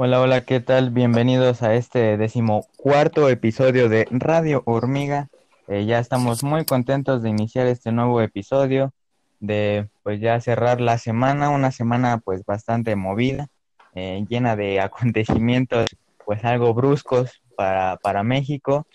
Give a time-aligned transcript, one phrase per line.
[0.00, 0.90] Hola, hola, ¿qué tal?
[0.90, 5.26] Bienvenidos a este decimocuarto episodio de Radio Hormiga.
[5.66, 8.92] Eh, ya estamos muy contentos de iniciar este nuevo episodio,
[9.40, 13.48] de pues ya cerrar la semana, una semana pues bastante movida,
[13.96, 15.86] eh, llena de acontecimientos
[16.24, 18.86] pues algo bruscos para, para México.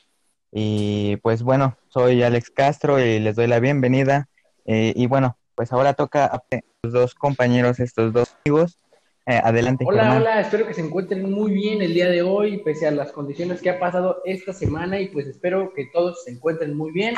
[0.54, 4.30] Y pues bueno, soy Alex Castro y les doy la bienvenida.
[4.64, 6.44] Eh, y bueno, pues ahora toca a
[6.82, 8.80] los dos compañeros, estos dos amigos,
[9.26, 9.86] eh, adelante.
[9.88, 13.12] Hola, hola, espero que se encuentren muy bien el día de hoy, pese a las
[13.12, 17.16] condiciones que ha pasado esta semana y pues espero que todos se encuentren muy bien.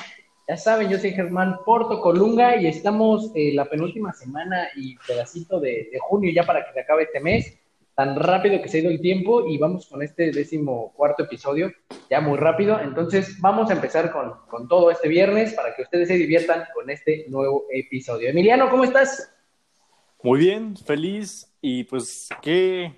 [0.47, 5.59] Ya saben, yo soy Germán Porto Colunga y estamos eh, la penúltima semana y pedacito
[5.59, 7.57] de, de, junio ya para que se acabe este mes.
[7.95, 11.71] Tan rápido que se ha ido el tiempo y vamos con este décimo cuarto episodio,
[12.09, 12.79] ya muy rápido.
[12.79, 16.89] Entonces vamos a empezar con, con todo este viernes para que ustedes se diviertan con
[16.91, 18.29] este nuevo episodio.
[18.29, 19.31] Emiliano, ¿cómo estás?
[20.21, 22.93] Muy bien, feliz y pues qué,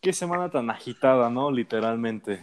[0.00, 1.50] qué semana tan agitada, ¿no?
[1.50, 2.38] Literalmente.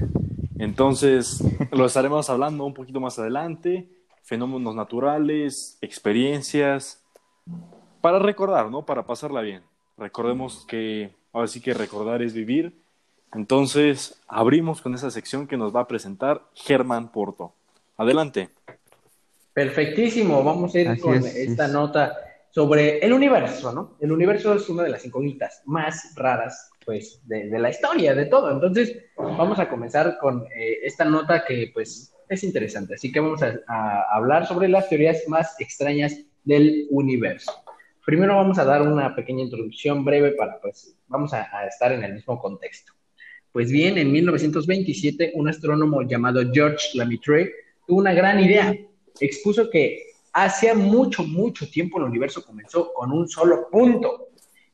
[0.59, 1.41] Entonces,
[1.71, 3.87] lo estaremos hablando un poquito más adelante,
[4.23, 7.01] fenómenos naturales, experiencias,
[8.01, 8.85] para recordar, ¿no?
[8.85, 9.63] Para pasarla bien.
[9.97, 12.77] Recordemos que ahora sí que recordar es vivir.
[13.33, 17.53] Entonces, abrimos con esa sección que nos va a presentar Germán Porto.
[17.95, 18.49] Adelante.
[19.53, 21.71] Perfectísimo, vamos a ir con es, esta es.
[21.71, 22.17] nota
[22.53, 23.97] sobre el universo, ¿no?
[23.99, 28.27] El universo es una de las incógnitas más raras, pues, de, de la historia, de
[28.27, 28.51] todo.
[28.51, 32.93] Entonces, vamos a comenzar con eh, esta nota que, pues, es interesante.
[32.93, 37.51] Así que vamos a, a, hablar sobre las teorías más extrañas del universo.
[38.05, 42.03] Primero vamos a dar una pequeña introducción breve para, pues, vamos a, a estar en
[42.03, 42.93] el mismo contexto.
[43.51, 47.51] Pues bien, en 1927, un astrónomo llamado George Lamitre
[47.87, 48.75] tuvo una gran idea.
[49.19, 54.29] Expuso que Hacía mucho, mucho tiempo el universo comenzó con un solo punto.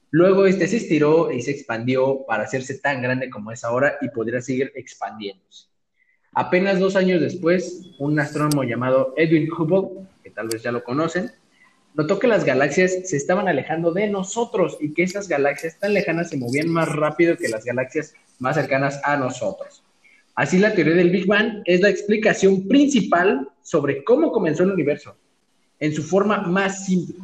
[0.10, 4.08] Luego este se estiró y se expandió para hacerse tan grande como es ahora y
[4.08, 5.68] podría seguir expandiéndose.
[6.34, 11.30] Apenas dos años después, un astrónomo llamado Edwin Hubble, que tal vez ya lo conocen,
[11.94, 16.30] notó que las galaxias se estaban alejando de nosotros y que esas galaxias tan lejanas
[16.30, 19.84] se movían más rápido que las galaxias más cercanas a nosotros.
[20.36, 25.18] Así la teoría del Big Bang es la explicación principal sobre cómo comenzó el universo
[25.80, 27.16] en su forma más simple.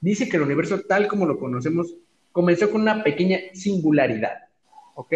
[0.00, 1.94] Dice que el universo tal como lo conocemos
[2.32, 4.48] comenzó con una pequeña singularidad.
[4.94, 5.14] ¿Ok?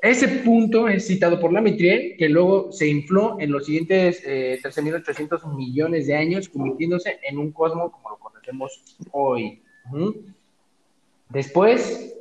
[0.00, 5.54] Ese punto es citado por Lamitrier, que luego se infló en los siguientes eh, 13.800
[5.54, 8.82] millones de años, convirtiéndose en un cosmos como lo conocemos
[9.12, 9.62] hoy.
[11.28, 12.14] Después,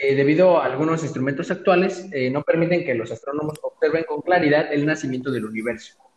[0.00, 4.72] eh, debido a algunos instrumentos actuales, eh, no permiten que los astrónomos observen con claridad
[4.72, 6.07] el nacimiento del universo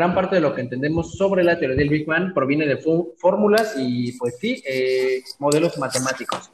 [0.00, 2.78] gran parte de lo que entendemos sobre la teoría del Big Bang proviene de
[3.18, 6.50] fórmulas y, pues sí, eh, modelos matemáticos.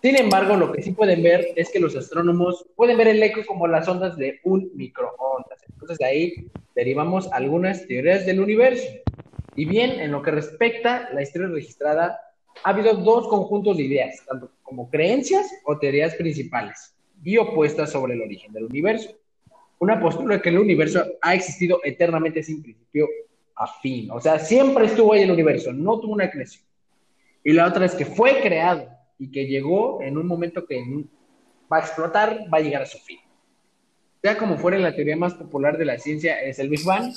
[0.00, 3.40] Sin embargo, lo que sí pueden ver es que los astrónomos pueden ver el eco
[3.44, 5.58] como las ondas de un microondas.
[5.68, 6.34] Entonces, de ahí
[6.76, 8.86] derivamos algunas teorías del universo.
[9.56, 12.20] Y bien, en lo que respecta a la historia registrada,
[12.62, 16.94] ha habido dos conjuntos de ideas, tanto como creencias o teorías principales
[17.24, 19.10] y opuestas sobre el origen del universo
[19.80, 23.08] una postura que el universo ha existido eternamente sin principio
[23.56, 24.10] a fin.
[24.10, 26.64] O sea, siempre estuvo ahí el universo, no tuvo una creación.
[27.42, 28.88] Y la otra es que fue creado
[29.18, 30.82] y que llegó en un momento que
[31.72, 33.18] va a explotar, va a llegar a su fin.
[34.22, 37.12] Sea como fuera, la teoría más popular de la ciencia es el Big Bang,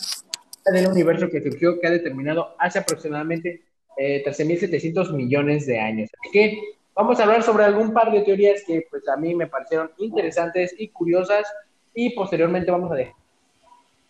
[0.66, 3.64] del universo que surgió, que ha determinado hace aproximadamente
[3.98, 6.10] eh, 13.700 millones de años.
[6.22, 6.60] Así que
[6.96, 10.74] vamos a hablar sobre algún par de teorías que pues a mí me parecieron interesantes
[10.78, 11.46] y curiosas
[11.94, 13.24] y posteriormente vamos a dejar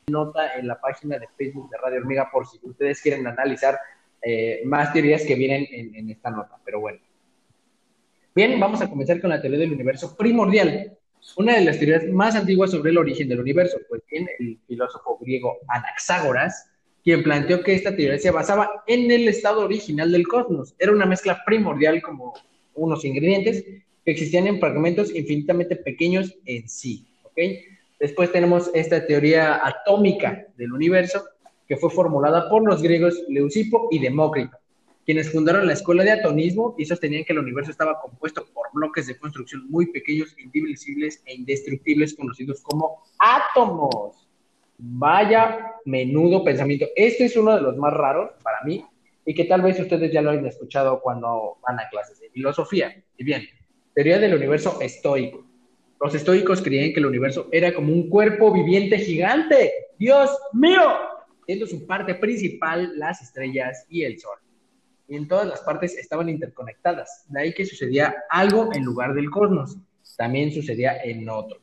[0.07, 3.77] nota en la página de Facebook de Radio Hormiga por si ustedes quieren analizar
[4.21, 6.57] eh, más teorías que vienen en, en, esta nota.
[6.63, 6.99] Pero bueno.
[8.35, 10.97] Bien, vamos a comenzar con la teoría del universo primordial.
[11.37, 15.17] Una de las teorías más antiguas sobre el origen del universo, pues bien, el filósofo
[15.21, 16.69] griego Anaxágoras,
[17.03, 20.73] quien planteó que esta teoría se basaba en el estado original del cosmos.
[20.79, 22.33] Era una mezcla primordial como
[22.75, 27.12] unos ingredientes que existían en fragmentos infinitamente pequeños en sí.
[27.99, 31.23] Después tenemos esta teoría atómica del universo,
[31.67, 34.57] que fue formulada por los griegos Leucipo y Demócrito,
[35.05, 39.07] quienes fundaron la escuela de atomismo y sostenían que el universo estaba compuesto por bloques
[39.07, 44.27] de construcción muy pequeños, indivisibles e indestructibles, conocidos como átomos.
[44.77, 46.85] Vaya menudo pensamiento.
[46.95, 48.85] Este es uno de los más raros para mí
[49.25, 53.01] y que tal vez ustedes ya lo hayan escuchado cuando van a clases de filosofía.
[53.17, 53.43] Y bien,
[53.93, 55.45] teoría del universo estoico.
[56.03, 59.71] Los estoicos creían que el universo era como un cuerpo viviente gigante.
[59.97, 60.81] ¡Dios mío!
[61.45, 64.37] Siendo su parte principal las estrellas y el sol.
[65.07, 67.23] Y en todas las partes estaban interconectadas.
[67.29, 69.77] De ahí que sucedía algo en lugar del cosmos.
[70.17, 71.59] también sucedía en otro.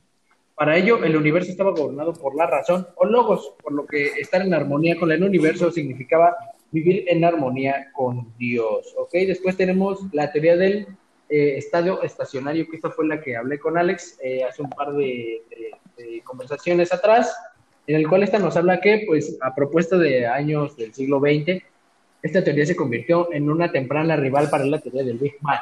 [0.55, 4.41] Para ello, el universo estaba gobernado por la razón o logos, por lo que estar
[4.41, 6.35] en armonía con el universo significaba
[6.71, 8.95] vivir en armonía con Dios.
[8.97, 9.13] ¿Ok?
[9.13, 10.87] Después tenemos la teoría del
[11.31, 14.93] eh, estadio estacionario, que esta fue la que hablé con Alex eh, hace un par
[14.93, 15.43] de,
[16.25, 17.33] conversaciones atrás,
[17.87, 21.63] en el cual esta nos habla que, pues, a propuesta de años del siglo XX,
[22.23, 25.61] esta teoría se convirtió en una temprana rival para la teoría del Big Bang.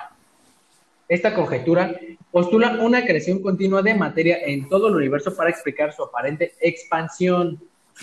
[1.09, 1.99] Esta conjetura
[2.31, 7.61] postula una creación continua de materia en todo el universo para explicar su aparente expansión.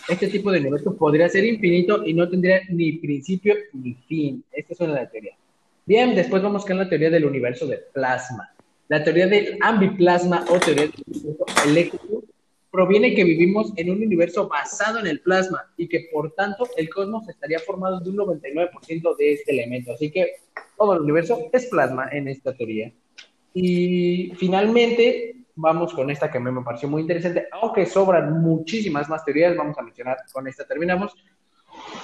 [0.07, 4.43] Este tipo de universo podría ser infinito y no tendría ni principio ni fin.
[4.51, 5.44] Esta es una de las teorías.
[5.87, 8.51] Bien, después vamos con la teoría del universo de plasma.
[8.87, 12.23] La teoría del ambiplasma o teoría del universo eléctrico
[12.71, 16.89] proviene que vivimos en un universo basado en el plasma y que por tanto el
[16.89, 19.93] cosmos estaría formado de un 99% de este elemento.
[19.93, 20.37] Así que
[20.75, 22.91] todo el universo es plasma en esta teoría.
[23.53, 29.07] Y finalmente vamos con esta que a mí me pareció muy interesante, aunque sobran muchísimas
[29.07, 31.13] más teorías, vamos a mencionar, con esta terminamos.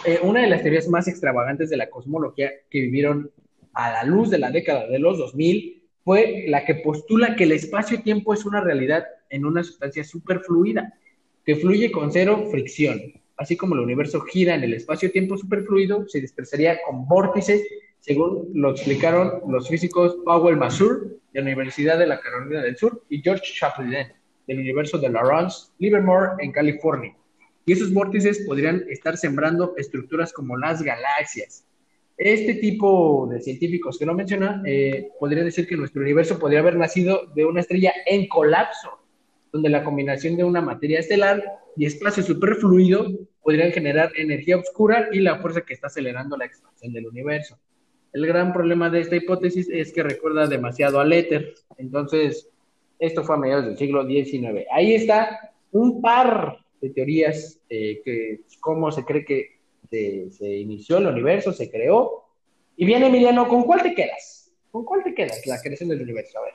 [0.05, 3.31] Eh, una de las teorías más extravagantes de la cosmología que vivieron
[3.73, 7.51] a la luz de la década de los 2000 fue la que postula que el
[7.51, 10.94] espacio-tiempo es una realidad en una sustancia superfluida,
[11.45, 13.00] que fluye con cero fricción.
[13.38, 17.65] Así como el universo gira en el espacio-tiempo superfluido, se dispersaría con vórtices,
[18.00, 23.03] según lo explicaron los físicos Powell Masur de la Universidad de la Carolina del Sur
[23.09, 23.91] y George Chaplin
[24.47, 27.15] del universo de Lawrence Livermore en California.
[27.65, 31.65] Y esos vórtices podrían estar sembrando estructuras como las galaxias,
[32.23, 36.75] este tipo de científicos que no menciona eh, podría decir que nuestro universo podría haber
[36.75, 39.00] nacido de una estrella en colapso,
[39.51, 41.44] donde la combinación de una materia estelar
[41.75, 43.07] y espacio superfluido
[43.41, 47.57] podrían generar energía oscura y la fuerza que está acelerando la expansión del universo.
[48.13, 51.56] El gran problema de esta hipótesis es que recuerda demasiado al éter.
[51.77, 52.50] Entonces,
[53.00, 54.67] esto fue a mediados del siglo XIX.
[54.71, 59.50] Ahí está un par de teorías eh, que cómo se cree que
[59.91, 62.25] se, inició el universo, se creó.
[62.77, 64.51] Y bien, Emiliano, ¿con cuál te quedas?
[64.71, 66.39] ¿Con cuál te quedas la creación del universo?
[66.39, 66.53] A ver.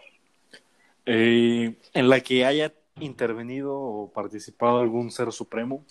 [1.06, 5.84] Eh, en la que haya intervenido o participado algún ser supremo.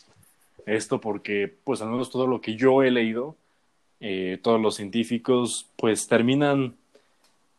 [0.66, 3.36] Esto porque, pues al menos todo lo que yo he leído,
[4.00, 6.76] eh, todos los científicos, pues terminan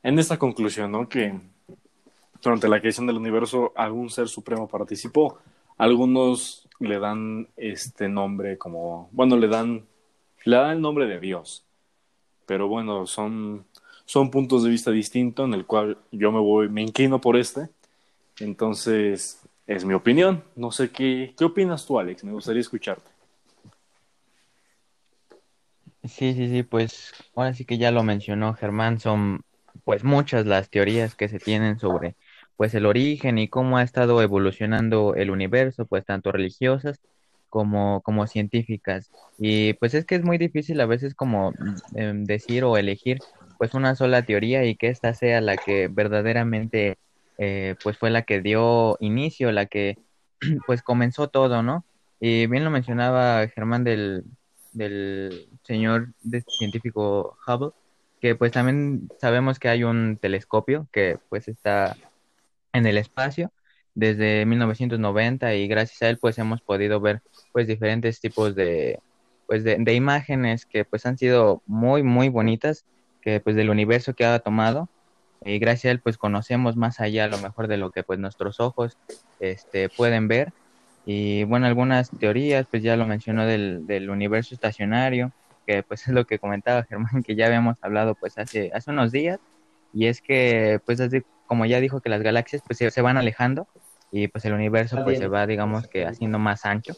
[0.03, 1.09] en esta conclusión, ¿no?
[1.09, 1.33] Que
[2.43, 5.39] durante la creación del universo algún ser supremo participó.
[5.79, 9.87] Algunos le dan este nombre como, bueno, le dan,
[10.45, 11.65] le dan el nombre de Dios.
[12.47, 13.67] Pero bueno, son,
[14.05, 17.69] son puntos de vista distintos en el cual yo me voy, me inclino por este.
[18.39, 20.45] Entonces, es mi opinión.
[20.55, 22.23] No sé qué, qué opinas tú, Alex.
[22.25, 23.11] Me gustaría escucharte.
[26.05, 29.43] Sí, sí, sí, pues ahora sí que ya lo mencionó Germán, son
[29.85, 32.17] pues muchas las teorías que se tienen sobre
[32.57, 37.01] pues el origen y cómo ha estado evolucionando el universo, pues tanto religiosas
[37.49, 39.11] como, como científicas.
[39.39, 41.53] Y pues es que es muy difícil a veces como
[41.95, 43.19] em, decir o elegir
[43.59, 46.99] pues una sola teoría y que esta sea la que verdaderamente
[47.39, 49.99] eh, pues fue la que dio inicio, la que
[50.67, 51.85] pues comenzó todo, ¿no?
[52.21, 54.25] Y bien lo mencionaba Germán del,
[54.73, 57.73] del señor de científico Hubble,
[58.21, 61.97] que pues también sabemos que hay un telescopio que pues está
[62.77, 63.51] en el espacio
[63.97, 69.01] desde 1990 y gracias a él pues hemos podido ver pues diferentes tipos de
[69.47, 72.85] pues de, imágenes que pues han sido muy muy bonitas
[73.23, 74.89] que pues del universo que ha tomado.
[75.45, 78.19] Y gracias a él pues conocemos más allá a lo mejor de lo que pues
[78.19, 78.99] nuestros ojos
[79.41, 80.53] este pueden ver.
[81.07, 85.33] Y bueno algunas teorías pues ya lo mencionó del, del universo estacionario
[85.67, 89.11] que pues es lo que comentaba Germán que ya habíamos hablado pues hace hace unos
[89.11, 89.39] días.
[89.95, 93.67] Y es que pues así como ya dijo que las galaxias pues se, van alejando
[94.11, 96.95] y pues el universo pues se va digamos que haciendo más ancho.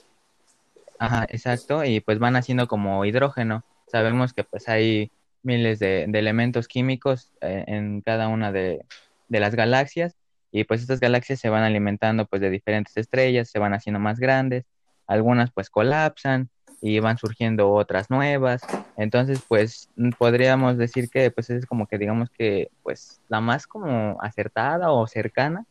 [0.99, 3.65] Ajá, exacto, y pues van haciendo como hidrógeno.
[3.87, 5.13] Sabemos que pues hay
[5.43, 8.85] miles de, elementos químicos eh, en cada una de,
[9.29, 10.17] de, las galaxias
[10.51, 14.19] y pues estas galaxias se van alimentando pues de diferentes estrellas, se van haciendo más
[14.19, 14.65] grandes,
[15.07, 18.63] algunas pues colapsan y van surgiendo otras nuevas.
[18.97, 24.17] Entonces, pues podríamos decir que pues es como que digamos que pues la más como
[24.21, 25.65] acertada o cercana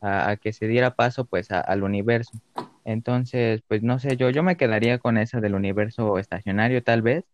[0.00, 2.32] a, que se diera paso pues al universo.
[2.84, 7.24] Entonces, pues no sé, yo, yo me quedaría con esa del universo estacionario tal vez,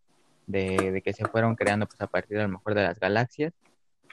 [0.47, 3.53] de, de, que se fueron creando pues a partir a lo mejor de las galaxias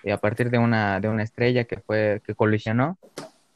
[0.04, 2.98] y a partir de una, de una estrella que fue, que colisionó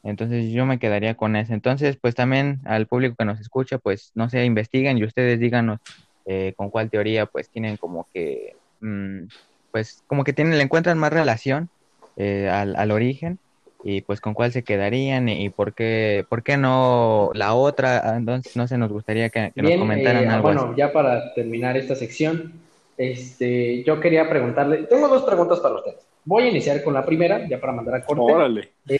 [0.07, 1.53] entonces yo me quedaría con eso.
[1.53, 5.79] Entonces, pues también al público que nos escucha, pues no sé, investiguen y ustedes díganos
[6.25, 9.23] eh, con cuál teoría pues tienen como que, mm,
[9.71, 11.69] pues como que tienen, le encuentran más relación
[12.15, 13.37] eh, al, al, origen.
[13.83, 18.57] y pues con cuál se quedarían y, por qué por qué no la otra entonces
[18.57, 22.53] no sé nos gustaría que, nos comentaran eh, algo bueno ya para terminar esta sección
[22.97, 27.47] este yo quería preguntarle tengo dos preguntas para ustedes voy a iniciar con la primera
[27.47, 28.97] ya para mandar a corte órale eh,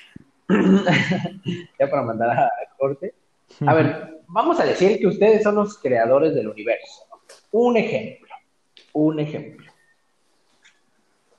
[1.80, 3.14] ya para mandar a corte
[3.66, 7.04] a ver vamos a decir que ustedes son los creadores del universo
[7.52, 8.34] un ejemplo
[8.94, 9.72] un ejemplo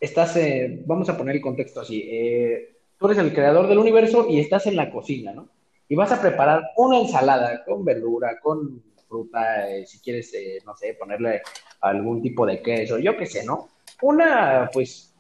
[0.01, 4.27] estás eh, vamos a poner el contexto así eh, tú eres el creador del universo
[4.29, 5.49] y estás en la cocina, ¿no?
[5.89, 10.77] Y vas a preparar una ensalada con verdura, con fruta, eh, si quieres, eh, no
[10.77, 11.41] sé, ponerle
[11.81, 13.69] algún tipo de queso, yo qué sé, ¿no?
[14.03, 15.15] Una, pues,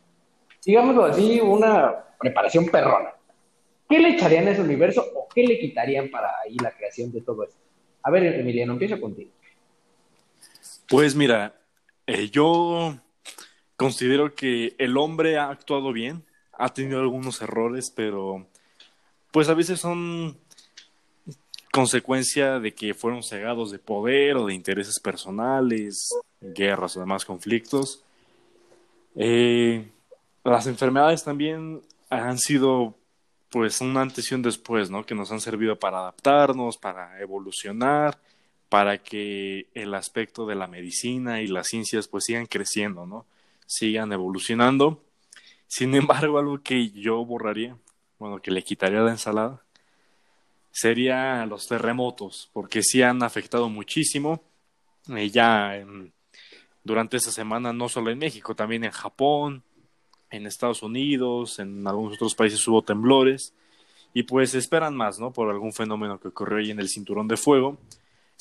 [0.65, 3.15] digámoslo así, una preparación perrona.
[3.89, 7.23] ¿Qué le echarían a ese universo o qué le quitarían para ahí la creación de
[7.23, 7.57] todo esto?
[8.03, 9.31] A ver, Emiliano, empiezo contigo.
[10.89, 11.55] Pues mira,
[12.07, 12.99] eh, yo
[13.77, 16.25] considero que el hombre ha actuado bien
[16.59, 18.47] ha tenido algunos errores, pero
[19.31, 20.37] pues a veces son
[21.73, 26.09] consecuencia de que fueron cegados de poder o de intereses personales,
[26.41, 28.03] guerras o demás conflictos.
[29.15, 29.89] Eh,
[30.43, 31.81] las enfermedades también
[32.11, 32.98] han sido
[33.51, 35.05] pues un antes y un después, ¿no?
[35.05, 38.19] Que nos han servido para adaptarnos, para evolucionar,
[38.69, 43.27] para que el aspecto de la medicina y las ciencias pues sigan creciendo, ¿no?
[43.67, 45.03] Sigan evolucionando
[45.69, 47.77] sin embargo, algo que yo borraría,
[48.19, 49.63] bueno, que le quitaría la ensalada,
[50.73, 54.43] sería los terremotos, porque sí han afectado muchísimo.
[55.15, 55.75] Eh, ya
[56.83, 59.63] durante esta semana, no solo en México, también en Japón,
[60.31, 63.55] en Estados Unidos, en algunos otros países hubo temblores.
[64.15, 65.33] Y pues esperan más, ¿no?
[65.33, 67.79] Por algún fenómeno que ocurrió ahí en el cinturón de fuego.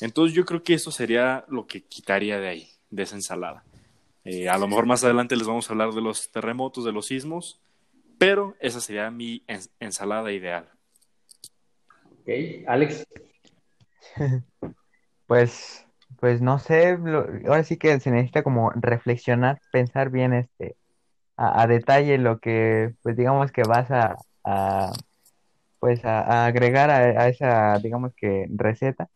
[0.00, 3.64] Entonces yo creo que eso sería lo que quitaría de ahí, de esa ensalada.
[4.24, 7.06] Eh, a lo mejor más adelante les vamos a hablar de los terremotos, de los
[7.06, 7.60] sismos,
[8.18, 9.42] pero esa sería mi
[9.80, 10.68] ensalada ideal.
[12.20, 12.28] Ok,
[12.66, 13.06] Alex.
[15.26, 15.86] pues,
[16.20, 16.98] pues no sé,
[17.46, 20.76] ahora sí que se necesita como reflexionar, pensar bien este
[21.38, 24.16] a, detalle lo que, pues digamos que vas a,
[25.78, 29.08] pues a, agregar a, esa, digamos que receta,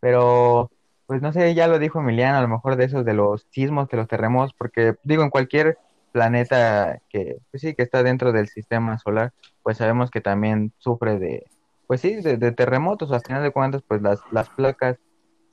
[0.00, 0.70] pero
[1.06, 3.88] pues no sé, ya lo dijo Emiliano, a lo mejor de esos de los sismos,
[3.88, 5.78] de los terremotos, porque digo, en cualquier
[6.12, 9.32] planeta que, pues sí, que está dentro del sistema solar,
[9.62, 11.46] pues sabemos que también sufre de,
[11.88, 14.98] pues sí, de, terremotos, al final de cuentas, pues las, las placas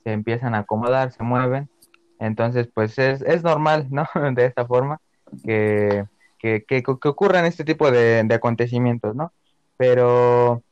[0.04, 1.68] se empiezan a acomodar, se mueven,
[2.20, 4.06] entonces, pues es, es normal, ¿no?
[4.34, 5.00] De esta forma,
[5.42, 6.04] que,
[6.38, 9.32] que, que, que ocurran este tipo de, de acontecimientos, ¿no?
[9.76, 10.62] Pero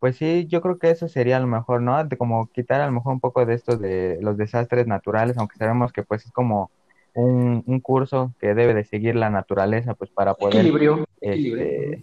[0.00, 2.02] pues sí, yo creo que eso sería a lo mejor, ¿no?
[2.04, 5.58] De como quitar a lo mejor un poco de esto de los desastres naturales, aunque
[5.58, 6.70] sabemos que pues es como
[7.14, 10.56] un, un curso que debe de seguir la naturaleza, pues para poder...
[10.56, 11.06] Equilibrio.
[11.20, 12.02] Este,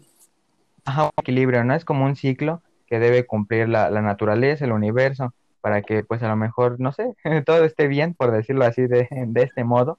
[0.86, 1.74] ajá, un equilibrio, ¿no?
[1.74, 6.22] Es como un ciclo que debe cumplir la, la naturaleza, el universo, para que pues
[6.22, 7.16] a lo mejor, no sé,
[7.48, 9.98] todo esté bien, por decirlo así, de, de este modo.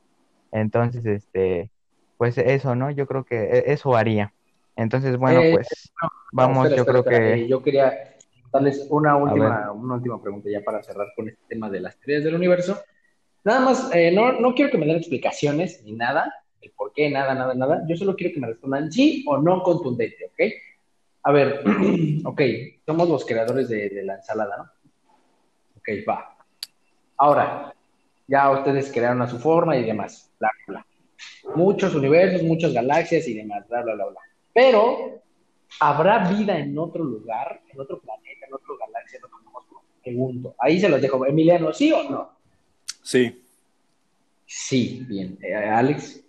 [0.52, 1.70] Entonces, este,
[2.18, 2.90] pues eso, ¿no?
[2.90, 4.34] Yo creo que e, eso haría.
[4.76, 5.92] Entonces, bueno, eh, pues
[6.32, 7.48] vamos, yo creo que...
[7.48, 8.16] Yo quería
[8.52, 12.24] darles una última, una última pregunta ya para cerrar con este tema de las teorías
[12.24, 12.78] del universo.
[13.44, 17.08] Nada más, eh, no, no quiero que me den explicaciones ni nada, el por qué,
[17.08, 17.82] nada, nada, nada.
[17.88, 20.52] Yo solo quiero que me respondan sí o no contundente, ¿ok?
[21.22, 21.62] A ver,
[22.24, 22.42] ok,
[22.84, 24.64] somos los creadores de, la ensalada, ¿no?
[25.76, 26.36] Ok, va.
[27.16, 27.74] Ahora,
[28.26, 30.86] ya ustedes crearon a su forma y demás, bla, bla.
[31.54, 34.20] Muchos universos, muchas galaxias y demás, bla, bla, bla, bla.
[34.52, 35.22] Pero,
[35.80, 39.82] ¿habrá vida en otro lugar, en otro planeta, en otro galaxia, en otro cosmos?
[40.02, 40.54] Pregunto.
[40.58, 41.24] Ahí se los dejo.
[41.26, 42.30] Emiliano, ¿sí o no?
[43.02, 43.42] Sí.
[44.46, 45.38] Sí, bien.
[45.42, 46.24] Eh, Alex.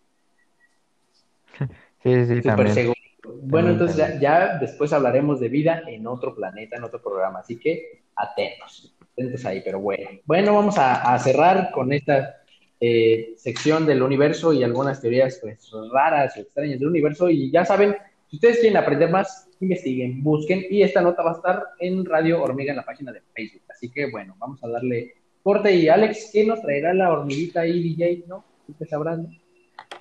[2.01, 2.73] Sí, sí, también.
[2.73, 2.99] Seguro.
[3.41, 8.03] Bueno, entonces ya, después hablaremos de vida en otro planeta, en otro programa, así que
[8.15, 10.09] atentos, atentos ahí, pero bueno.
[10.25, 12.38] Bueno, vamos a, cerrar con esta
[12.81, 17.65] eh, sección del universo y algunas teorías pues, raras o extrañas del universo y ya
[17.65, 17.95] saben,
[18.29, 22.41] si ustedes quieren aprender más, investiguen, busquen y esta nota va a estar en Radio
[22.41, 23.63] Hormiga en la página de Facebook.
[23.69, 27.81] Así que bueno, vamos a darle corte y Alex, ¿qué nos traerá la hormiguita ahí,
[27.81, 28.23] DJ?
[28.27, 28.45] ¿No?
[28.77, 29.37] ¿Qué sabrán?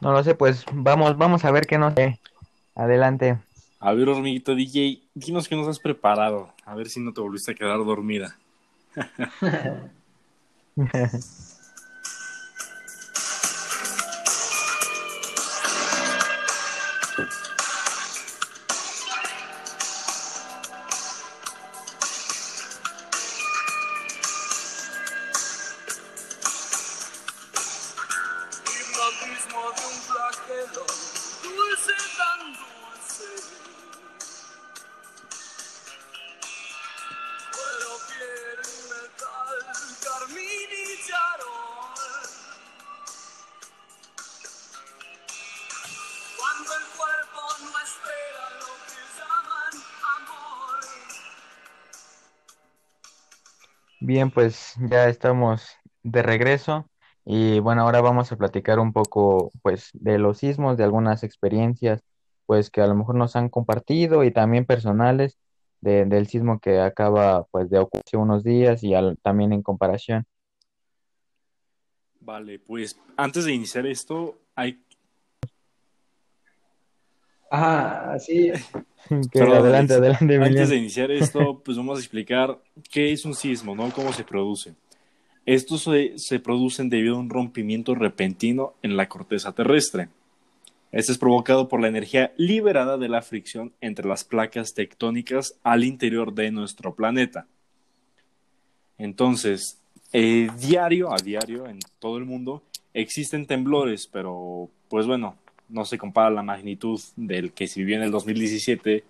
[0.00, 2.20] No lo sé, pues vamos, vamos a ver qué nos sé.
[2.74, 3.38] Adelante.
[3.80, 6.52] A ver, hormiguito DJ, dinos qué nos has preparado.
[6.64, 8.36] A ver si no te volviste a quedar dormida.
[54.08, 55.68] Bien, pues ya estamos
[56.02, 56.88] de regreso
[57.26, 62.00] y bueno, ahora vamos a platicar un poco pues de los sismos, de algunas experiencias
[62.46, 65.36] pues que a lo mejor nos han compartido y también personales
[65.82, 70.24] del sismo que acaba pues de ocurrir unos días y también en comparación.
[72.20, 74.82] Vale, pues antes de iniciar esto hay
[77.50, 78.50] Ajá, sí.
[79.34, 80.36] adelante, adelante.
[80.36, 82.58] Antes de iniciar esto, pues vamos a explicar
[82.90, 83.90] qué es un sismo, ¿no?
[83.90, 84.74] Cómo se produce.
[85.46, 90.08] Estos se, se producen debido a un rompimiento repentino en la corteza terrestre.
[90.92, 95.84] Este es provocado por la energía liberada de la fricción entre las placas tectónicas al
[95.84, 97.46] interior de nuestro planeta.
[98.96, 99.80] Entonces,
[100.12, 102.62] eh, diario a diario en todo el mundo
[102.94, 105.36] existen temblores, pero pues bueno,
[105.68, 109.04] no se compara la magnitud del que se vivió en el 2017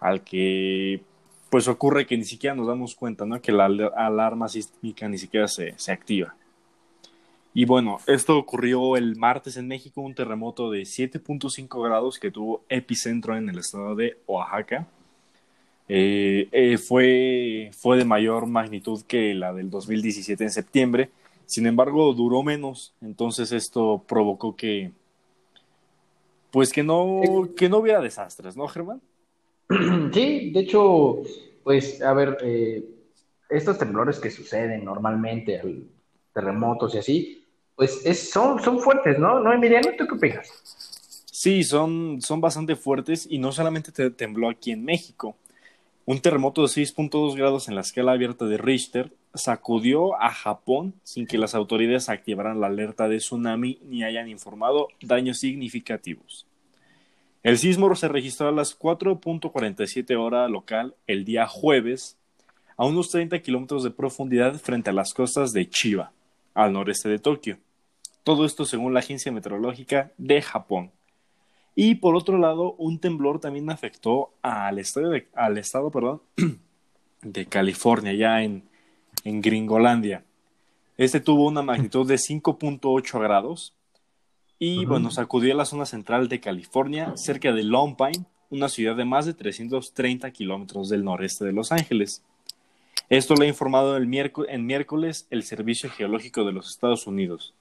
[0.00, 1.02] al que
[1.50, 3.40] pues ocurre que ni siquiera nos damos cuenta, ¿no?
[3.42, 6.34] Que la alarma sísmica ni siquiera se, se activa.
[7.54, 12.64] Y bueno, esto ocurrió el martes en México, un terremoto de 7.5 grados que tuvo
[12.70, 14.88] epicentro en el estado de Oaxaca.
[15.88, 21.10] Eh, eh, fue, fue de mayor magnitud que la del 2017 en septiembre,
[21.44, 24.92] sin embargo duró menos, entonces esto provocó que,
[26.52, 29.00] pues que no, que no hubiera desastres, ¿no, Germán?
[30.12, 31.22] Sí, de hecho,
[31.64, 32.84] pues, a ver, eh,
[33.48, 35.60] estos temblores que suceden normalmente,
[36.34, 39.40] terremotos y así, pues es, son, son fuertes, ¿no?
[39.40, 39.90] ¿No, Emiliano?
[39.96, 40.48] ¿Tú qué opinas?
[41.24, 45.36] Sí, son, son bastante fuertes y no solamente tembló aquí en México.
[46.04, 51.28] Un terremoto de 6.2 grados en la escala abierta de Richter sacudió a Japón sin
[51.28, 56.46] que las autoridades activaran la alerta de tsunami ni hayan informado daños significativos.
[57.44, 62.16] El sismo se registró a las 4.47 hora local el día jueves
[62.76, 66.10] a unos 30 kilómetros de profundidad frente a las costas de Chiba,
[66.52, 67.58] al noreste de Tokio.
[68.24, 70.90] Todo esto según la Agencia Meteorológica de Japón.
[71.74, 76.22] Y por otro lado, un temblor también afectó al estado, de, al estado perdón,
[77.22, 78.64] de California, ya en,
[79.24, 80.24] en Gringolandia.
[80.98, 83.74] Este tuvo una magnitud de 5.8 grados
[84.58, 89.04] y bueno, sacudió la zona central de California, cerca de Long Pine, una ciudad de
[89.04, 92.22] más de 330 kilómetros del noreste de Los Ángeles.
[93.08, 97.54] Esto lo ha informado el miércoles, en miércoles el Servicio Geológico de los Estados Unidos.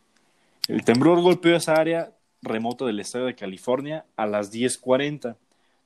[0.68, 2.12] El temblor golpeó esa área
[2.42, 5.36] remota del estado de California a las 10.40,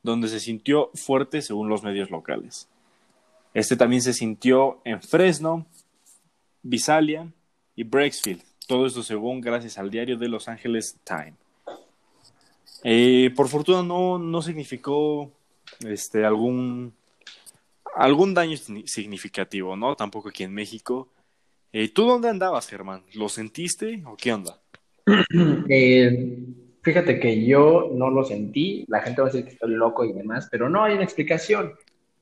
[0.04, 2.68] donde se sintió fuerte según los medios locales.
[3.54, 5.66] Este también se sintió en Fresno,
[6.62, 7.32] Visalia
[7.76, 8.44] y Breaksfield.
[8.68, 11.36] Todo esto según gracias al diario de Los Angeles Times.
[12.84, 15.32] Eh, por fortuna no, no significó
[15.80, 16.94] este, algún,
[17.96, 19.96] algún daño significativo, ¿no?
[19.96, 21.10] Tampoco aquí en México.
[21.72, 23.04] Eh, ¿Tú dónde andabas, Germán?
[23.14, 24.60] ¿Lo sentiste o qué onda?
[25.70, 26.38] Eh,
[26.82, 28.86] fíjate que yo no lo sentí.
[28.88, 31.74] La gente va a decir que estoy loco y demás, pero no hay una explicación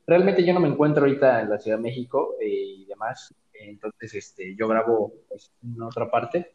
[0.06, 4.14] realmente yo no me encuentro ahorita en la Ciudad de México eh, y demás, entonces
[4.14, 6.52] este, yo grabo pues, en otra parte.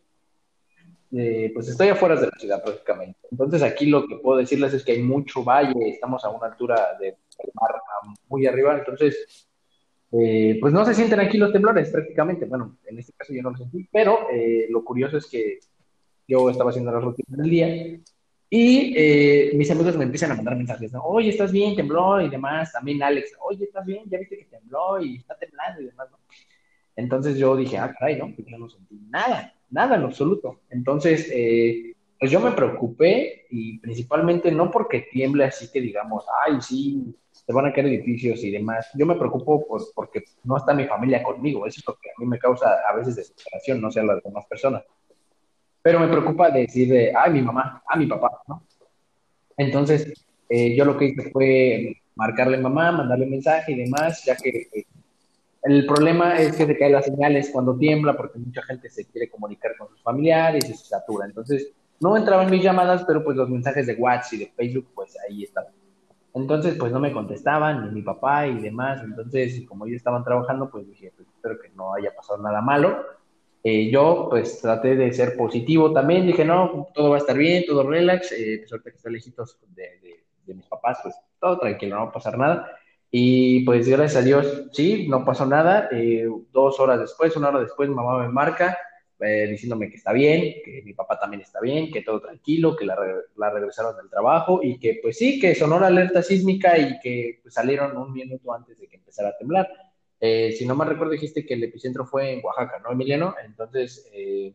[1.11, 3.19] Eh, pues estoy afuera de la ciudad prácticamente.
[3.31, 6.97] Entonces aquí lo que puedo decirles es que hay mucho valle, estamos a una altura
[6.99, 7.17] de
[7.55, 7.81] mar
[8.27, 9.49] muy arriba, entonces
[10.11, 12.45] eh, pues no se sienten aquí los temblores prácticamente.
[12.45, 14.27] Bueno, en este caso yo no lo sentí, pero
[14.69, 15.57] lo curioso es que
[16.29, 17.99] yo estaba haciendo la rutina del día
[18.51, 21.03] y eh, mis amigos me empiezan a mandar mensajes, ¿no?
[21.03, 21.75] Oye, ¿estás bien?
[21.75, 22.71] Tembló y demás.
[22.71, 24.03] También Alex, oye, ¿estás bien?
[24.09, 26.17] Ya viste que tembló y está temblando y demás, ¿no?
[26.95, 28.33] Entonces yo dije, ah, caray, ¿no?
[28.35, 30.61] Pues yo no sentí nada, nada en absoluto.
[30.69, 36.59] Entonces, eh, pues yo me preocupé y principalmente no porque tiemble así que digamos, ay,
[36.61, 38.89] sí, se van a caer edificios y demás.
[38.95, 41.65] Yo me preocupo por, porque no está mi familia conmigo.
[41.67, 44.45] Eso es lo que a mí me causa a veces desesperación, no sea las demás
[44.47, 44.83] personas
[45.81, 48.63] pero me preocupa decir, de, ay, mi mamá, a mi papá, ¿no?
[49.57, 54.23] Entonces, eh, yo lo que hice fue marcarle a mamá, mandarle un mensaje y demás,
[54.25, 54.85] ya que eh,
[55.63, 59.29] el problema es que se caen las señales cuando tiembla, porque mucha gente se quiere
[59.29, 61.25] comunicar con sus familiares y se satura.
[61.25, 65.17] Entonces, no entraban mis llamadas, pero pues los mensajes de WhatsApp y de Facebook, pues
[65.27, 65.73] ahí estaban.
[66.33, 69.01] Entonces, pues no me contestaban, ni mi papá y demás.
[69.03, 73.03] Entonces, como ellos estaban trabajando, pues dije, pues espero que no haya pasado nada malo.
[73.61, 77.65] Eh, yo pues traté de ser positivo también, dije, no, todo va a estar bien,
[77.67, 79.99] todo relax, eh, pues ahorita que estoy lejitos de,
[80.45, 82.71] de, mis papás, pues todo tranquilo, no va a pasar nada.
[83.11, 85.89] Y pues gracias a Dios, sí, no pasó nada.
[85.91, 88.77] Eh, dos horas después, una hora después, mamá me marca
[89.21, 92.95] diciéndome que está bien, que mi papá también está bien, que todo tranquilo, que la,
[93.35, 97.39] la, regresaron del trabajo y que pues sí, que sonó la alerta sísmica y que
[97.41, 99.67] pues, salieron un minuto antes de que empezara a temblar.
[100.19, 103.35] Eh, si no me recuerdo, dijiste que el epicentro fue en Oaxaca, ¿no, Emiliano?
[103.43, 104.53] Entonces, eh,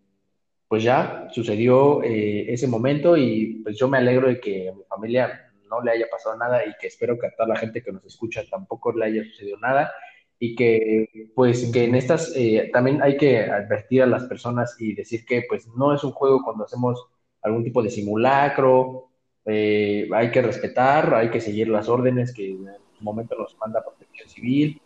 [0.69, 4.83] pues ya sucedió eh, ese momento y pues yo me alegro de que a mi
[4.85, 7.93] familia no le haya pasado nada y que espero que a toda la gente que
[7.93, 9.93] nos escucha tampoco le haya sucedido nada
[10.39, 12.35] y que pues que en estas
[12.73, 16.43] también hay que advertir a las personas y decir que pues no es un juego
[16.45, 17.07] cuando hacemos
[17.43, 19.11] algún tipo de simulacro,
[19.47, 24.29] hay que respetar, hay que seguir las órdenes que en el momento nos manda protección
[24.29, 24.81] civil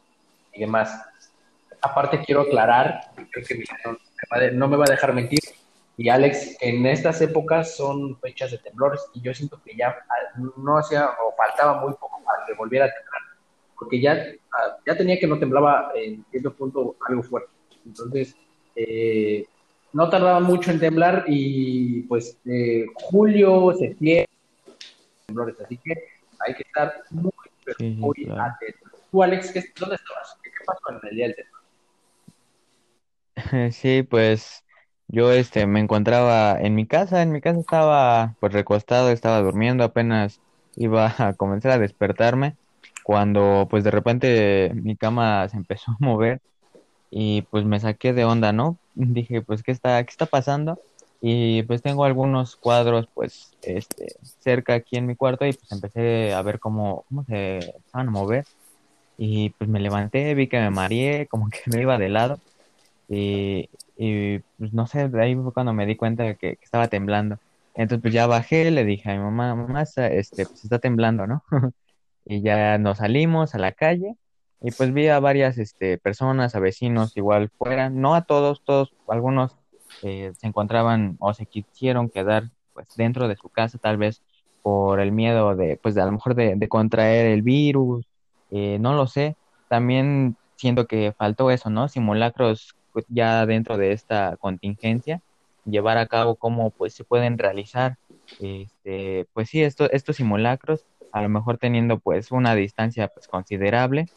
[0.59, 1.05] y demás.
[1.81, 5.39] Aparte quiero aclarar, creo que no me va a dejar mentir,
[5.97, 9.97] y Alex, en estas épocas son fechas de temblores y yo siento que ya
[10.57, 13.23] no hacía o faltaba muy poco para que volviera a temblar,
[13.77, 14.25] porque ya,
[14.87, 17.51] ya tenía que no temblaba en cierto punto algo fuerte.
[17.85, 18.37] Entonces,
[18.77, 19.45] eh,
[19.93, 24.29] no tardaba mucho en temblar y pues eh, julio, septiembre,
[25.27, 25.95] temblores, así que
[26.47, 27.33] hay que estar muy,
[27.97, 28.93] muy atentos.
[29.11, 30.39] Tú, Alex, ¿dónde estabas?
[30.69, 31.37] ¿Qué pasó el día del?
[33.73, 34.65] Sí, pues
[35.09, 39.85] yo este me encontraba en mi casa, en mi casa estaba pues recostado, estaba durmiendo,
[39.85, 40.43] apenas
[40.77, 42.57] iba a comenzar a despertarme
[43.03, 46.43] cuando pues de repente mi cama se empezó a mover
[47.11, 48.81] y pues me saqué de onda, ¿no?
[48.95, 50.81] Dije, pues qué está qué está pasando?
[51.21, 56.35] Y pues tengo algunos cuadros pues este cerca aquí en mi cuarto y pues empecé
[56.35, 58.49] a ver cómo cómo se empezaban a mover
[59.19, 62.39] y pues me levanté, vi que me mareé, como que me iba de lado
[63.09, 66.89] y, y pues no sé, de ahí fue cuando me di cuenta de que, estaba
[66.89, 67.39] temblando.
[67.75, 71.43] Entonces pues ya bajé, le dije a mi mamá, mamá, este, pues está temblando, ¿no?
[72.25, 74.17] y ya nos salimos a la calle
[74.61, 78.93] y pues vi a varias este, personas, a vecinos igual fuera, no a todos, todos,
[79.09, 79.57] algunos
[80.03, 84.23] eh, se encontraban o se quisieron quedar pues dentro de su casa tal vez
[84.63, 88.07] por el miedo de pues de a lo mejor de, contraer el virus,
[88.51, 89.37] eh, no lo sé,
[89.69, 91.89] también siento que faltó eso, ¿no?
[91.89, 95.21] Simulacros pues, ya dentro de esta contingencia
[95.65, 97.97] llevar a cabo cómo pues se pueden realizar
[98.41, 104.09] este pues sí esto, estos simulacros a lo mejor teniendo pues una distancia pues considerable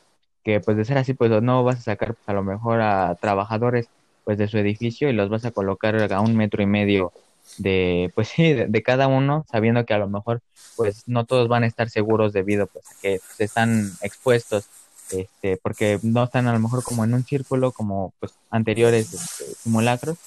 [0.44, 3.16] que pues de ser así pues no vas a sacar pues, a lo mejor a
[3.22, 3.92] trabajadores
[4.24, 7.14] pues de su edificio y los vas a colocar a un metro y medio
[7.58, 10.42] de pues sí de, cada uno sabiendo que a lo mejor
[10.76, 14.70] pues no todos van a estar seguros debido pues a que se están expuestos
[15.12, 19.56] este, porque no están a lo mejor como en un círculo como pues anteriores este,
[19.62, 20.18] simulacros,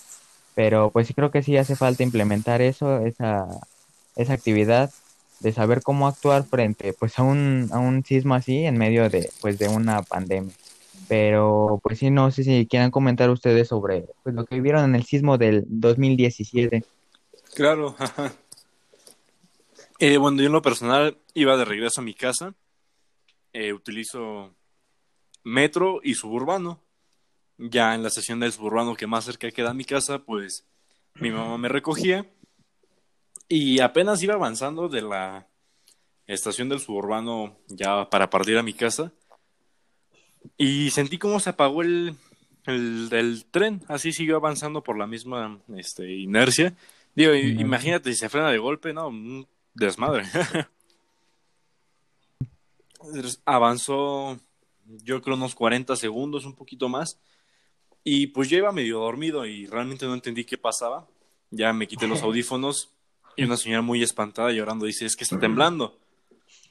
[0.54, 3.46] pero pues sí creo que sí hace falta implementar eso, esa,
[4.16, 4.90] esa actividad
[5.40, 9.30] de saber cómo actuar frente pues a un, a un sismo así en medio de
[9.40, 10.54] pues de una pandemia.
[11.08, 14.94] Pero pues sí, no sé si quieran comentar ustedes sobre pues, lo que vivieron en
[14.94, 16.84] el sismo del 2017.
[17.54, 17.94] Claro,
[20.00, 22.54] eh, bueno, yo en lo personal iba de regreso a mi casa.
[23.52, 24.54] Eh, utilizo
[25.44, 26.80] metro y suburbano.
[27.56, 30.66] Ya en la estación del suburbano que más cerca queda a mi casa, pues
[31.14, 32.26] mi mamá me recogía
[33.48, 35.46] y apenas iba avanzando de la
[36.26, 39.12] estación del suburbano ya para partir a mi casa
[40.56, 42.16] y sentí cómo se apagó el,
[42.66, 46.74] el, tren, así siguió avanzando por la misma este, inercia.
[47.14, 49.12] Digo, imagínate si se frena de golpe, no,
[49.74, 50.24] desmadre.
[53.44, 54.38] Avanzó
[54.86, 57.20] yo creo unos 40 segundos, un poquito más.
[58.02, 61.08] Y pues yo iba medio dormido y realmente no entendí qué pasaba.
[61.50, 62.90] Ya me quité los audífonos
[63.36, 65.98] y una señora muy espantada llorando dice, es que está temblando.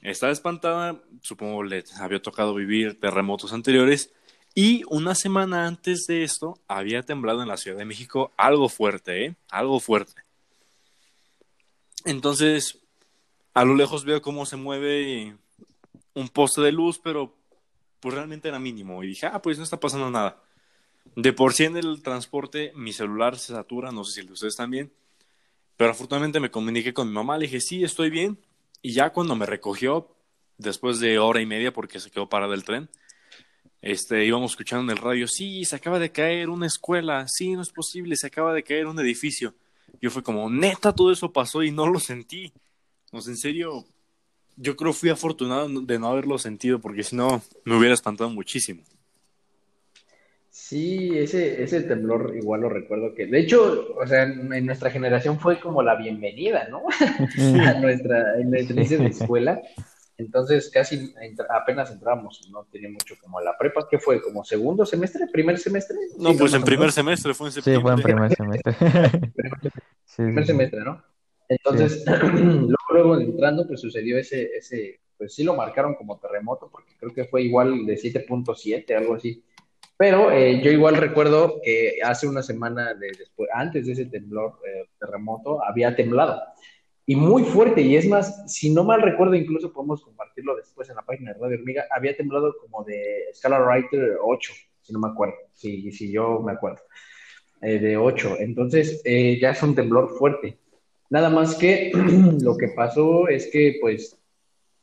[0.00, 4.12] Estaba espantada, supongo le había tocado vivir terremotos anteriores.
[4.54, 9.24] Y una semana antes de esto había temblado en la Ciudad de México algo fuerte,
[9.24, 9.36] ¿eh?
[9.48, 10.23] Algo fuerte.
[12.04, 12.80] Entonces,
[13.54, 15.36] a lo lejos veo cómo se mueve
[16.14, 17.36] un poste de luz, pero
[18.00, 19.02] pues realmente era mínimo.
[19.02, 20.42] Y dije, ah, pues no está pasando nada.
[21.16, 24.32] De por sí en el transporte mi celular se satura, no sé si el de
[24.32, 24.92] ustedes también.
[25.76, 28.38] Pero afortunadamente me comuniqué con mi mamá, le dije, sí, estoy bien.
[28.82, 30.14] Y ya cuando me recogió,
[30.58, 32.88] después de hora y media, porque se quedó parado el tren,
[33.80, 37.62] este, íbamos escuchando en el radio, sí, se acaba de caer una escuela, sí, no
[37.62, 39.54] es posible, se acaba de caer un edificio.
[40.00, 42.52] Yo fue como, neta, todo eso pasó y no lo sentí.
[43.12, 43.84] O sea, en serio,
[44.56, 48.82] yo creo fui afortunado de no haberlo sentido, porque si no, me hubiera espantado muchísimo.
[50.50, 55.38] Sí, ese, ese temblor igual lo recuerdo que, de hecho, o sea, en, nuestra generación
[55.40, 56.82] fue como la bienvenida, ¿no?
[57.66, 59.60] a nuestra, en nuestra de escuela.
[60.16, 61.12] Entonces casi
[61.50, 64.22] apenas entramos, no tenía mucho como la prepa, ¿qué fue?
[64.22, 65.26] ¿Como segundo semestre?
[65.32, 65.96] ¿Primer semestre?
[66.16, 67.96] No, pues en primer semestre, fue en septiembre.
[67.96, 68.76] Sí, fue en primer semestre.
[70.16, 71.02] primer semestre, ¿no?
[71.48, 72.04] Entonces,
[72.90, 77.24] luego, entrando, pues sucedió ese, ese, pues sí lo marcaron como terremoto, porque creo que
[77.24, 79.44] fue igual de 7.7, algo así.
[79.96, 84.58] Pero eh, yo igual recuerdo que hace una semana de después, antes de ese temblor,
[84.66, 86.42] eh, terremoto, había temblado.
[87.06, 90.96] Y muy fuerte, y es más, si no mal recuerdo, incluso podemos compartirlo después en
[90.96, 95.08] la página de Radio Hormiga, había temblado como de escala Writer 8, si no me
[95.08, 96.80] acuerdo, si, si yo me acuerdo,
[97.64, 98.36] eh, de 8.
[98.40, 100.58] Entonces, ya es un temblor fuerte.
[101.10, 101.92] Nada más que
[102.42, 104.18] lo que pasó es que, pues,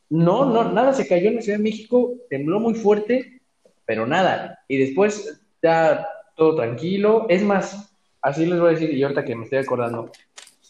[0.10, 3.42] no, no, nada se cayó en la Ciudad de México, tembló muy fuerte,
[3.86, 4.60] pero nada.
[4.68, 7.26] Y después ya todo tranquilo.
[7.30, 10.12] Es más, así les voy a decir, y ahorita que me estoy acordando,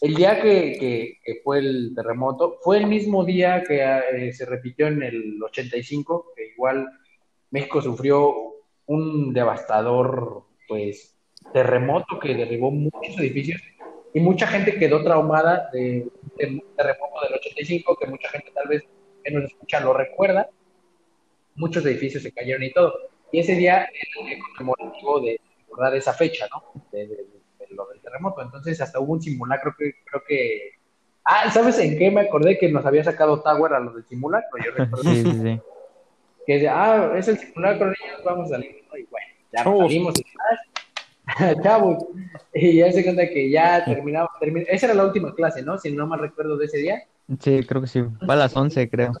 [0.00, 5.02] el día que, fue el terremoto, fue el mismo día que eh, se repitió en
[5.02, 6.88] el 85, que igual
[7.50, 8.34] México sufrió
[8.86, 11.11] un devastador, pues,
[11.52, 13.60] terremoto que derribó muchos edificios
[14.14, 18.82] y mucha gente quedó traumada de, del terremoto del 85, que mucha gente tal vez
[19.24, 20.48] que nos escucha lo recuerda.
[21.54, 22.94] Muchos edificios se cayeron y todo.
[23.30, 26.82] Y ese día era el conmemorativo de recordar esa fecha, ¿no?
[26.92, 27.26] De,
[27.70, 28.42] lo del terremoto.
[28.42, 30.72] Entonces hasta hubo un simulacro que creo que...
[31.24, 34.62] Ah, ¿sabes en qué me acordé que nos había sacado Tower a los del simulacro?
[34.62, 35.60] Yo recuerdo sí, sí, sí.
[36.44, 38.84] que decía, ah, es el simulacro, niños, vamos a salir.
[38.98, 40.24] Y bueno, ya salimos y
[41.62, 42.04] chavos.
[42.54, 44.28] Y ya se cuenta que ya terminaba,
[44.68, 45.78] esa era la última clase, ¿no?
[45.78, 47.02] Si no mal recuerdo de ese día.
[47.40, 48.02] Sí, creo que sí.
[48.28, 49.12] Va a las 11, creo.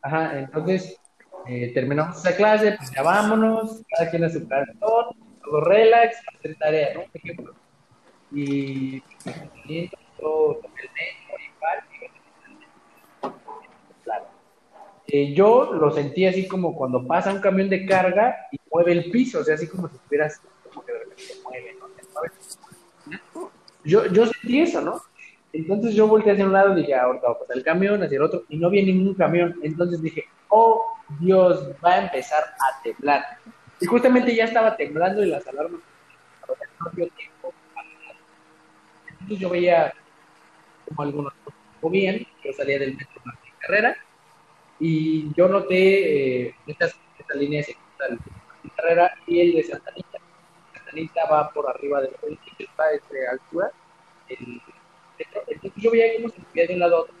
[0.00, 0.98] Ajá, entonces
[1.46, 6.56] eh, terminamos esa clase, pues ya vámonos, cada quien a su cartón, todo relax, hacer
[6.56, 7.02] tarea, ¿no?
[7.12, 7.54] ejemplo.
[8.32, 9.00] Y
[10.18, 10.60] todo.
[15.14, 19.10] Eh, yo lo sentí así como cuando pasa un camión de carga y mueve el
[19.10, 20.40] piso, o sea, así como si estuvieras
[21.26, 22.34] que de repente se mueve,
[23.34, 23.50] ¿no?
[23.84, 25.02] Yo, yo sentí eso, ¿no?
[25.52, 28.02] Entonces yo volteé hacia un lado y dije, ah, ahorita va a pasar el camión,
[28.02, 29.58] hacia el otro, y no vi ningún camión.
[29.62, 33.22] Entonces dije, oh Dios, va a empezar a temblar.
[33.80, 35.80] Y justamente ya estaba temblando y las alarmas
[36.80, 36.90] no
[39.08, 39.92] Entonces yo veía
[40.88, 41.32] como algunos
[41.90, 43.96] bien, yo salía del metro de Carrera
[44.78, 47.76] y yo noté eh, estas, esta línea de
[48.76, 49.92] Carrera y el de Santa
[50.92, 51.14] Anita.
[51.14, 53.70] Santa Anita va por arriba del edificio, está a altura.
[55.48, 57.14] Entonces yo veía cómo se movía de un lado a otro.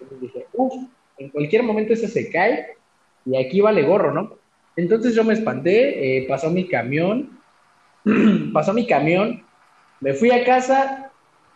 [0.00, 0.74] Entonces dije, uff,
[1.18, 2.76] en cualquier momento ese se cae
[3.24, 4.38] y aquí vale gorro, ¿no?
[4.76, 7.40] Entonces yo me espanté, eh, pasó mi camión,
[8.52, 9.44] pasó mi camión,
[10.00, 11.10] me fui a casa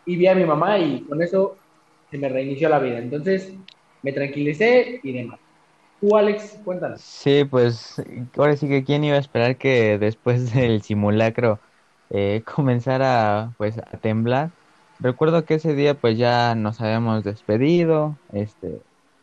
[0.06, 1.56] y vi a mi mamá y con eso
[2.10, 2.98] se me reinició la vida.
[2.98, 3.52] Entonces
[4.02, 5.38] me tranquilicé y demás.
[6.02, 7.02] Alex, cuéntanos.
[7.02, 7.94] Sí, pues
[8.36, 11.60] ahora sí que quién iba a esperar que después del simulacro
[12.10, 14.52] eh, comenzara pues a temblar.
[14.98, 18.82] Recuerdo que ese día pues ya nos habíamos despedido, este,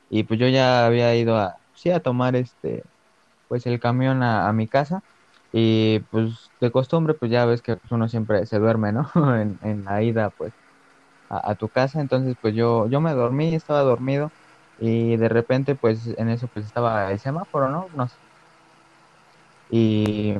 [0.09, 2.89] y pues yo ya había ido a, sí, a tomar este,
[3.47, 5.03] pues el camión a, mi casa,
[5.51, 9.09] y pues de costumbre pues ya ves que uno siempre se duerme, ¿no?
[9.41, 10.53] en, en la ida pues
[11.29, 14.33] a, tu casa, entonces pues yo, yo me dormí, estaba dormido,
[14.79, 17.87] y de repente pues en eso pues estaba el semáforo, ¿no?
[17.95, 18.15] no sé.
[19.69, 20.35] Y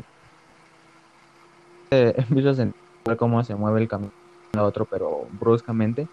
[1.92, 2.76] empiezo a sentir
[3.18, 4.12] cómo se mueve el camión
[4.56, 6.08] a otro, pero bruscamente.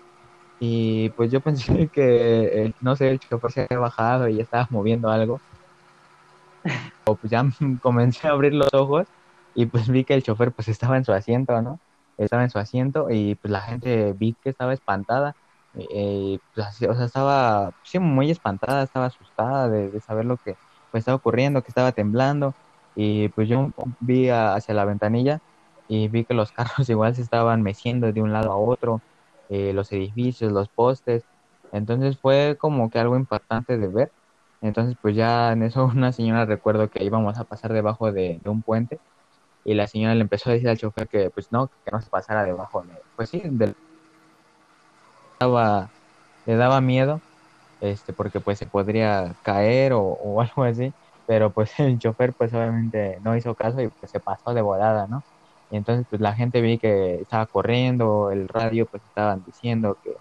[0.61, 4.43] Y pues yo pensé que, eh, no sé, el chofer se había bajado y ya
[4.43, 5.41] estaba moviendo algo.
[7.07, 7.45] O pues ya
[7.83, 9.07] comencé a abrir los ojos
[9.55, 11.81] y pues vi que el chofer pues estaba en su asiento, ¿no?
[12.17, 15.37] Estaba en su asiento y pues la gente vi que estaba espantada.
[15.75, 20.57] Eh, pues o sea, estaba sí, muy espantada, estaba asustada de, saber lo que
[20.91, 22.57] pues, estaba ocurriendo, que estaba temblando.
[22.95, 25.41] Y pues yo vi hacia la ventanilla
[25.89, 29.03] y vi que los carros igual se estaban meciendo de un lado a otro,
[29.49, 31.27] eh, los edificios, los postes.
[31.73, 34.13] Entonces fue como que algo impactante de ver.
[34.61, 38.63] Entonces pues ya en eso una señora recuerdo que íbamos a pasar debajo de, un
[38.63, 39.01] puente
[39.65, 42.11] y la señora le empezó a decir al chofer que pues no, que no se
[42.11, 43.75] pasara debajo de, pues sí, de,
[45.47, 45.93] daba,
[46.45, 47.25] le daba miedo,
[47.81, 50.95] este, porque pues se podría caer o, algo así,
[51.27, 55.07] pero pues el chofer pues obviamente no hizo caso y pues se pasó de volada,
[55.09, 55.25] ¿no?
[55.71, 60.17] Y entonces pues la gente vi que estaba corriendo, el radio pues estaban diciendo que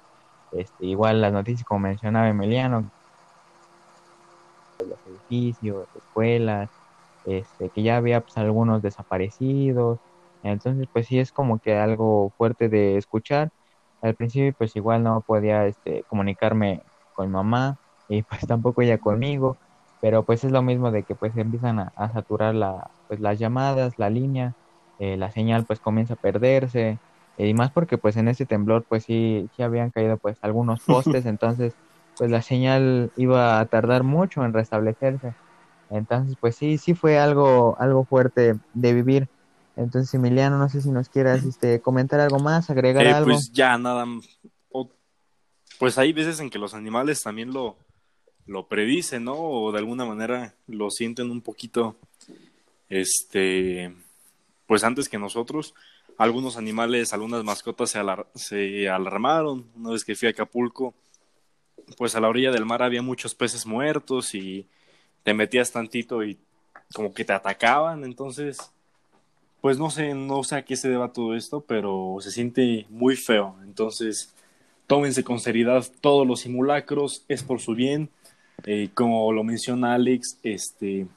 [0.52, 2.92] este, igual las noticias como mencionaba Emiliano,
[4.80, 6.72] los edificios, escuelas,
[7.24, 10.00] este, que ya había pues algunos desaparecidos,
[10.42, 13.52] entonces pues sí es como que algo fuerte de escuchar.
[14.04, 17.78] Al principio pues igual no podía este, comunicarme con mamá
[18.10, 19.60] y pues tampoco ella conmigo,
[20.02, 23.40] pero pues es lo mismo de que pues empiezan a, a saturar la, pues las
[23.40, 24.56] llamadas, la línea,
[25.00, 27.02] eh, la señal pues comienza a perderse
[27.38, 30.82] eh, y más porque pues en ese temblor pues sí, sí habían caído pues algunos
[30.88, 31.78] postes, entonces
[32.18, 35.36] pues la señal iba a tardar mucho en restablecerse.
[35.90, 39.30] Entonces, pues sí, sí fue algo, algo fuerte de vivir.
[39.76, 43.32] Entonces, Emiliano, no sé si nos quieras este, comentar algo más, agregar eh, algo.
[43.32, 44.06] Pues ya, nada.
[45.80, 47.78] pues hay veces en que los animales también lo,
[48.46, 49.36] lo predicen, ¿no?
[49.36, 51.96] O de alguna manera lo sienten un poquito,
[52.90, 53.96] este,
[54.68, 55.74] pues antes que nosotros.
[56.20, 58.00] Algunos animales, algunas mascotas se,
[58.36, 59.68] se alarmaron.
[59.76, 60.94] Una vez que fui a Acapulco,
[61.98, 64.68] pues a la orilla del mar había muchos peces muertos y
[65.24, 66.38] te metías tantito y
[66.94, 68.04] como que te atacaban.
[68.04, 68.60] Entonces,
[69.64, 73.16] pues no sé, no sé a qué se deba todo esto, pero se siente muy
[73.16, 73.56] feo.
[73.64, 74.34] Entonces,
[74.88, 78.10] tómense con seriedad todos los simulacros, es por su bien.
[78.66, 81.08] Eh, como lo menciona Alex, este,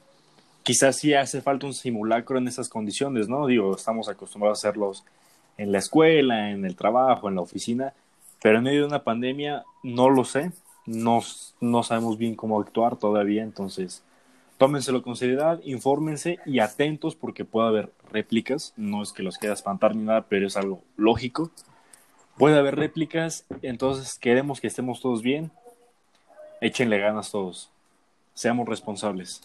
[0.62, 3.48] quizás sí hace falta un simulacro en esas condiciones, ¿no?
[3.48, 5.02] Digo, estamos acostumbrados a hacerlos
[5.58, 7.94] en la escuela, en el trabajo, en la oficina,
[8.40, 10.52] pero en medio de una pandemia no lo sé,
[10.86, 11.20] no,
[11.60, 14.04] no sabemos bien cómo actuar todavía, entonces
[14.58, 19.54] tómenselo con seriedad, infórmense y atentos porque puede haber réplicas, no es que los quiera
[19.54, 21.50] espantar ni nada, pero es algo lógico.
[22.38, 25.50] Puede haber réplicas, entonces queremos que estemos todos bien,
[26.60, 27.70] échenle ganas todos,
[28.34, 29.42] seamos responsables.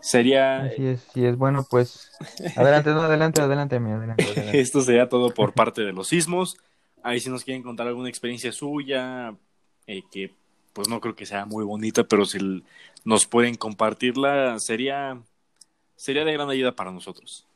[0.00, 0.62] Sería.
[0.62, 2.10] Así es, sí es bueno, pues.
[2.56, 4.60] Adelante, no, adelante, adelante, adelante, adelante.
[4.60, 6.56] Esto sería todo por parte de los sismos.
[7.02, 9.34] Ahí si nos quieren contar alguna experiencia suya,
[9.86, 10.34] eh, que
[10.72, 12.62] pues no creo que sea muy bonita, pero si
[13.04, 15.20] nos pueden compartirla, sería,
[16.00, 17.46] sería de gran ayuda para nosotros.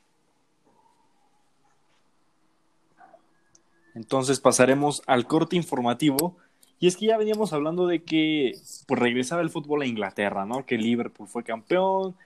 [3.95, 6.37] Entonces pasaremos al corte informativo.
[6.79, 8.53] Y es que ya veníamos hablando de que
[8.87, 10.67] pues regresaba el fútbol a Inglaterra, ¿no?
[10.67, 12.17] Que Liverpool fue campeón,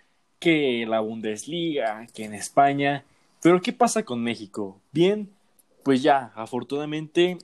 [0.40, 3.04] que la Bundesliga, que en España.
[3.40, 4.81] Pero ¿qué pasa con México?
[4.90, 5.31] Bien,
[5.85, 7.38] pues ya, afortunadamente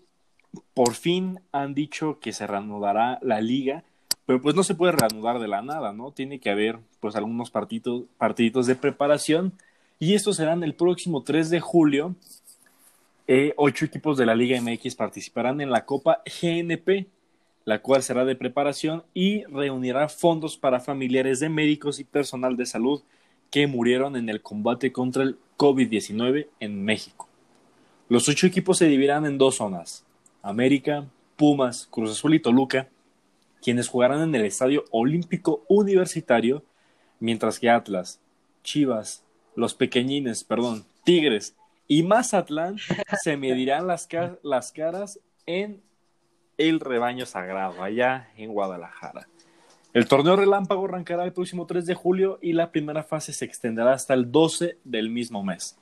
[0.72, 3.84] por fin han dicho que se reanudará la liga,
[4.26, 6.10] pero pues no se puede reanudar de la nada, ¿no?
[6.10, 9.52] Tiene que haber pues algunos partidos, partiditos de preparación
[9.98, 12.14] y estos serán el próximo 3 de julio.
[13.26, 17.06] Eh, ocho equipos de la Liga MX participarán en la Copa GNP,
[17.64, 22.66] la cual será de preparación y reunirá fondos para familiares de médicos y personal de
[22.66, 23.02] salud
[23.50, 27.28] que murieron en el combate contra el COVID-19 en México.
[28.08, 30.04] Los ocho equipos se dividirán en dos zonas,
[30.42, 31.06] América,
[31.36, 32.88] Pumas, Cruz Azul y Toluca,
[33.64, 36.62] quienes jugarán en el Estadio Olímpico Universitario,
[37.18, 38.20] mientras que Atlas,
[38.62, 39.24] Chivas,
[39.56, 41.56] los pequeñines, perdón, Tigres
[41.88, 42.76] y Mazatlán
[43.22, 44.06] se medirán las,
[44.42, 45.82] las caras en
[46.58, 49.28] el rebaño sagrado, allá en Guadalajara.
[49.94, 53.94] El torneo relámpago arrancará el próximo 3 de julio y la primera fase se extenderá
[53.94, 55.78] hasta el 12 del mismo mes.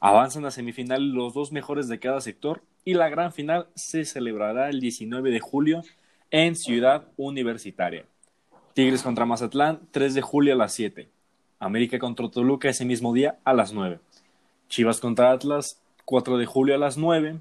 [0.00, 4.70] Avanzan a semifinal los dos mejores de cada sector y la gran final se celebrará
[4.70, 5.82] el 19 de julio
[6.32, 8.06] en Ciudad Universitaria.
[8.72, 11.08] Tigres contra Mazatlán, 3 de julio a las 7.
[11.60, 14.00] América contra Toluca ese mismo día a las 9.
[14.68, 17.38] Chivas contra Atlas, 4 de julio a las 9.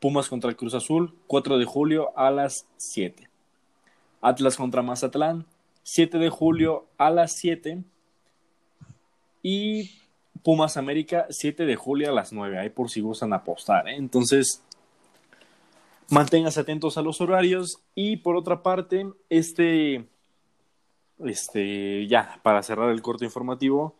[0.00, 3.30] Pumas contra el Cruz Azul, 4 de julio a las 7.
[4.20, 5.46] Atlas contra Mazatlán,
[5.84, 7.84] 7 de julio a las 7.
[9.42, 9.92] Y
[10.42, 12.58] Pumas América, 7 de julio a las 9.
[12.58, 13.88] Ahí por si gustan apostar.
[13.88, 13.94] ¿eh?
[13.94, 14.64] Entonces,
[16.10, 17.80] manténganse atentos a los horarios.
[17.94, 20.06] Y por otra parte, este,
[21.18, 23.94] este, ya, para cerrar el corto informativo,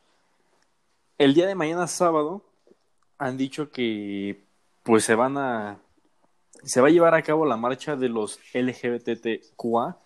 [1.19, 2.43] el día de mañana sábado
[3.19, 4.43] han dicho que
[4.83, 5.79] pues se van a
[6.65, 9.99] se va a llevar a cabo la marcha de los LGBTQA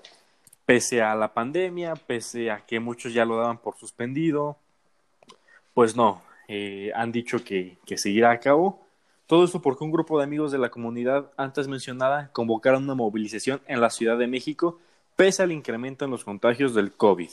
[0.68, 4.58] pese a la pandemia, pese a que muchos ya lo daban por suspendido,
[5.72, 8.86] pues no, eh, han dicho que, que seguirá a cabo.
[9.28, 13.60] Todo esto porque un grupo de amigos de la comunidad antes mencionada convocaron una movilización
[13.66, 14.78] en la Ciudad de México
[15.16, 17.28] pese al incremento en los contagios del COVID.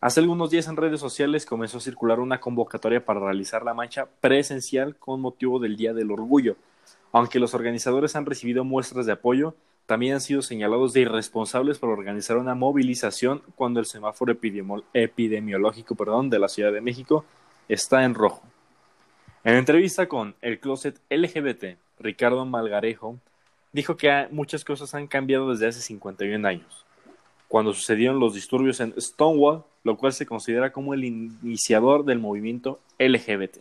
[0.00, 4.06] Hace algunos días en redes sociales comenzó a circular una convocatoria para realizar la mancha
[4.20, 6.54] presencial con motivo del Día del Orgullo.
[7.10, 11.90] Aunque los organizadores han recibido muestras de apoyo, también han sido señalados de irresponsables por
[11.90, 14.32] organizar una movilización cuando el semáforo
[14.92, 17.24] epidemiológico perdón, de la Ciudad de México
[17.68, 18.44] está en rojo.
[19.44, 23.18] En entrevista con el Closet LGBT, Ricardo Malgarejo
[23.74, 26.86] dijo que muchas cosas han cambiado desde hace 51 años,
[27.46, 32.80] cuando sucedieron los disturbios en Stonewall, lo cual se considera como el iniciador del movimiento
[32.98, 33.58] LGBT.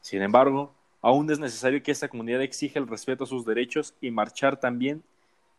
[0.00, 4.10] Sin embargo, aún es necesario que esta comunidad exija el respeto a sus derechos y
[4.10, 5.04] marchar también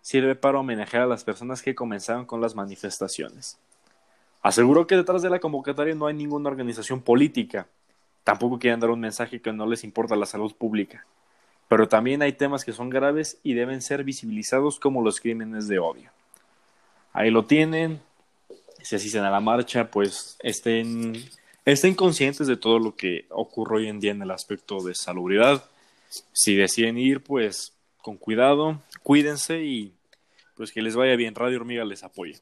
[0.01, 3.57] sirve para homenajear a las personas que comenzaron con las manifestaciones.
[4.41, 7.67] Aseguró que detrás de la convocatoria no hay ninguna organización política.
[8.27, 11.05] Tampoco quieren dar un mensaje que no les importa la salud pública.
[11.69, 15.79] Pero también hay temas que son graves y deben ser visibilizados como los crímenes de
[15.79, 16.11] odio.
[17.13, 18.01] Ahí lo tienen.
[18.83, 21.13] si asisten a la marcha, pues estén,
[21.63, 25.63] estén conscientes de todo lo que ocurre hoy en día en el aspecto de salubridad.
[26.33, 27.71] Si deciden ir, pues
[28.01, 29.93] con cuidado, cuídense y
[30.57, 31.33] pues que les vaya bien.
[31.33, 32.35] Radio Hormiga les apoye.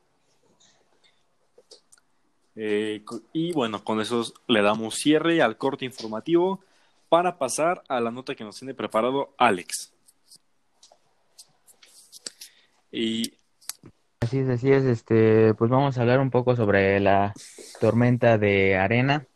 [2.55, 3.03] Eh,
[3.33, 6.61] y bueno, con eso le damos cierre al corte informativo
[7.09, 9.93] para pasar a la nota que nos tiene preparado Alex.
[12.91, 13.33] Y
[14.21, 17.33] así es, así es, este, pues vamos a hablar un poco sobre la
[17.81, 19.27] tormenta de arena,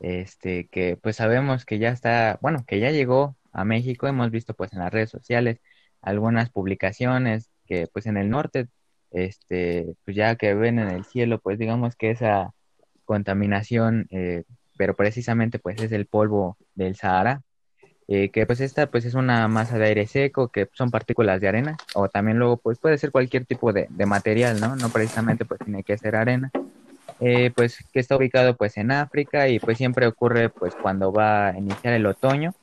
[0.00, 4.54] este, que pues sabemos que ya está, bueno, que ya llegó a México, hemos visto
[4.54, 5.60] pues en las redes sociales
[6.02, 8.68] algunas publicaciones que pues en el norte,
[9.10, 12.52] este, pues ya que ven en el cielo, pues digamos que esa
[13.04, 14.44] contaminación, eh,
[14.76, 17.42] pero precisamente pues es el polvo del Sahara,
[18.08, 21.48] eh, que pues esta pues es una masa de aire seco que son partículas de
[21.48, 24.76] arena o también luego pues puede ser cualquier tipo de, material, ¿no?
[24.76, 26.52] No precisamente pues tiene que ser arena,
[27.20, 31.48] eh, pues que está ubicado pues en África y pues siempre ocurre pues cuando va
[31.48, 32.54] a iniciar el otoño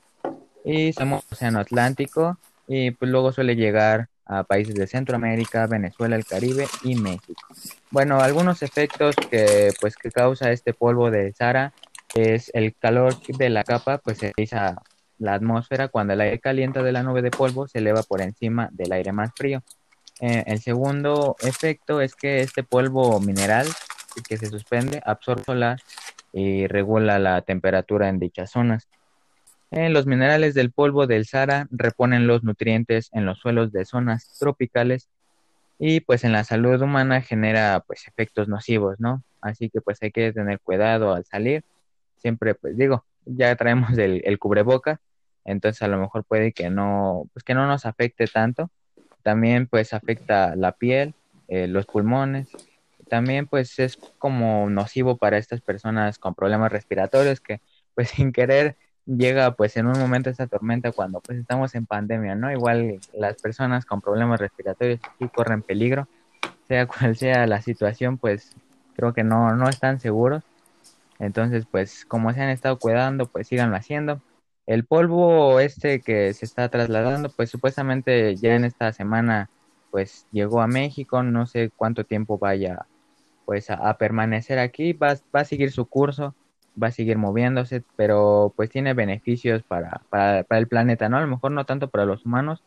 [0.64, 2.38] y somos Océano Atlántico
[2.68, 7.42] y pues luego suele llegar a países de Centroamérica, Venezuela, el Caribe y México.
[7.92, 11.74] Bueno, algunos efectos que pues que causa este polvo de Sahara
[12.16, 14.76] es el calor de la capa, pues se a
[15.20, 18.70] la atmósfera cuando el aire caliente de la nube de polvo se eleva por encima
[18.72, 19.64] del aire más frío.
[20.20, 23.68] Eh, el segundo efecto es que este polvo mineral
[24.28, 25.76] que se suspende absorbe
[26.34, 28.88] y regula la temperatura en dichas zonas.
[29.76, 34.38] Eh, los minerales del polvo del Sahara reponen los nutrientes en los suelos de zonas
[34.38, 35.10] tropicales
[35.80, 39.24] y pues en la salud humana genera pues efectos nocivos, ¿no?
[39.42, 41.64] Así que pues hay que tener cuidado al salir.
[42.20, 45.02] Siempre pues digo, ya traemos el, el cubreboca,
[45.44, 48.70] entonces a lo mejor puede que no, pues que no nos afecte tanto.
[49.24, 51.16] También pues afecta la piel,
[51.48, 52.48] eh, los pulmones.
[53.10, 57.60] También pues es como nocivo para estas personas con problemas respiratorios que
[57.96, 62.36] pues sin querer llega pues en un momento esta tormenta cuando pues estamos en pandemia,
[62.36, 62.52] ¿no?
[62.52, 66.08] Igual las personas con problemas respiratorios sí corren peligro,
[66.68, 68.56] sea cual sea la situación, pues
[68.96, 70.44] creo que no, no están seguros.
[71.20, 74.22] Entonces, pues como se han estado cuidando, pues síganlo haciendo.
[74.66, 79.50] El polvo este que se está trasladando, pues supuestamente ya en esta semana
[79.92, 82.86] pues llegó a México, no sé cuánto tiempo vaya
[83.46, 86.34] pues a, permanecer aquí, va, va a seguir su curso
[86.82, 91.18] va a seguir moviéndose, pero pues tiene beneficios para, para, el planeta, ¿no?
[91.18, 92.64] A lo mejor no tanto para los humanos,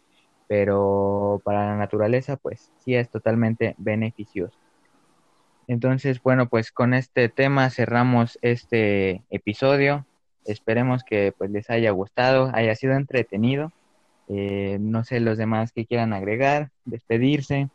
[0.48, 4.56] pero para la naturaleza pues sí es totalmente beneficioso.
[5.68, 10.06] Entonces, bueno, pues con este tema cerramos este episodio.
[10.44, 13.72] Esperemos que pues les haya gustado, haya sido entretenido.
[14.28, 17.68] Eh, no sé los demás que quieran agregar, despedirse.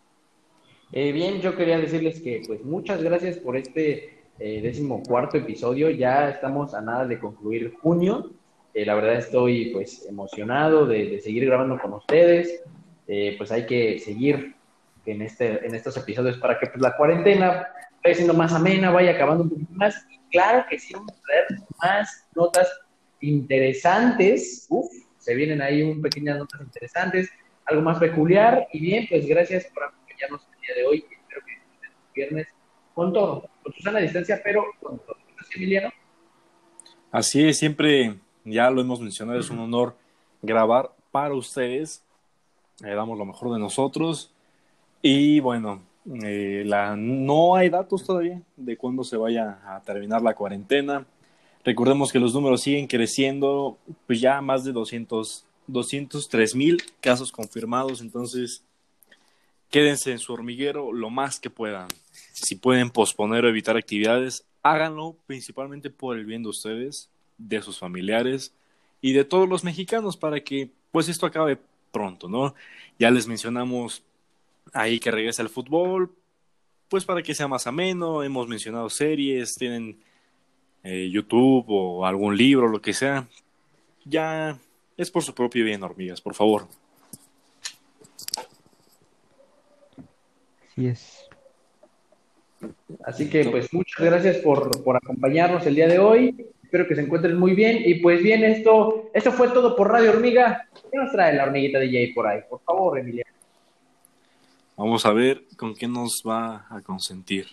[0.94, 5.92] Eh, bien, yo quería decirles que pues muchas gracias por este eh, décimo cuarto episodio.
[5.92, 8.32] Ya estamos a nada de concluir junio.
[8.74, 12.64] Eh, la verdad estoy pues emocionado de, seguir grabando con ustedes.
[13.08, 14.56] Eh, pues hay que seguir
[15.06, 17.68] en, este, en estos episodios para que pues, la cuarentena
[18.04, 20.08] vaya siendo más amena, vaya acabando un poquito más.
[20.10, 21.46] Y claro que sí, vamos a traer
[21.84, 22.68] más notas
[23.20, 24.66] interesantes.
[24.70, 27.30] Uf, se vienen ahí un pequeñas notas interesantes,
[27.66, 28.68] algo más peculiar.
[28.74, 31.06] Y bien, pues gracias por acompañarnos el día de hoy.
[31.12, 32.48] Espero que el viernes
[32.94, 35.18] con todo, con su sana distancia, pero con todo.
[35.56, 35.90] Emiliano?
[37.12, 38.16] Así es, siempre,
[38.46, 39.96] ya lo hemos mencionado, es un honor
[40.42, 42.04] grabar para ustedes.
[42.82, 44.32] Le damos lo mejor de nosotros.
[45.02, 45.82] Y bueno,
[46.24, 51.06] eh, la, no hay datos todavía de cuándo se vaya a terminar la cuarentena.
[51.64, 53.78] Recordemos que los números siguen creciendo,
[54.08, 58.64] pues ya más de 200, 203 mil casos confirmados, entonces
[59.72, 61.88] quédense en su hormiguero lo más que puedan.
[62.34, 67.80] Si pueden posponer o evitar actividades, háganlo principalmente por el bien de ustedes, de sus
[67.80, 68.54] familiares
[69.02, 71.58] y de todos los mexicanos para que pues esto acabe
[71.92, 72.54] pronto, ¿no?
[73.00, 74.04] Ya les mencionamos
[74.74, 76.12] ahí que regresa el fútbol,
[76.90, 79.98] pues para que sea más ameno, hemos mencionado series, tienen
[80.84, 83.28] eh, YouTube o algún libro, lo que sea.
[84.04, 84.60] Ya
[84.98, 86.68] es por su propio bien, hormigas, por favor.
[90.72, 91.30] Así es.
[93.04, 96.48] Así que pues muchas gracias por, acompañarnos el día de hoy.
[96.64, 97.82] Espero que se encuentren muy bien.
[97.84, 100.70] Y pues bien, esto, esto fue todo por Radio Hormiga.
[100.74, 102.42] ¿Qué nos trae la hormiguita de Jay por ahí?
[102.50, 103.32] Por favor, Emiliano.
[104.78, 107.48] Vamos a ver con qué nos va a consentir.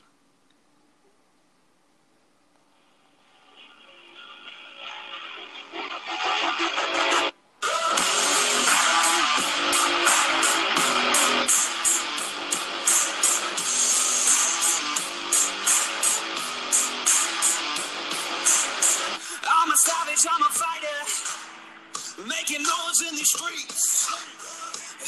[22.99, 24.09] wolves in these streets.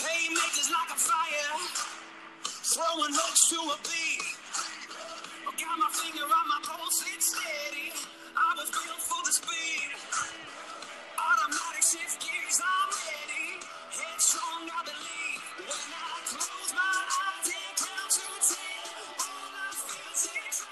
[0.04, 1.56] Haymakers like a fire.
[2.44, 4.22] Throwing hooks to a beat.
[5.46, 7.92] I got my finger on my pulse, it's steady.
[8.36, 9.90] I was built for the speed.
[11.18, 13.58] Automatic shift gears, I'm ready.
[13.90, 15.42] Headstrong, I believe.
[15.66, 18.86] When I close my eyes and count to ten,
[19.18, 20.66] all I feel is.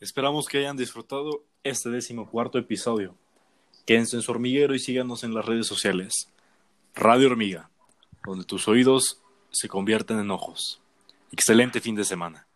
[0.00, 3.14] Esperamos que hayan disfrutado este decimocuarto episodio.
[3.86, 6.28] Quédense en su hormiguero y síganos en las redes sociales.
[6.94, 7.70] Radio Hormiga,
[8.26, 10.80] donde tus oídos se convierten en ojos.
[11.30, 12.47] Excelente fin de semana.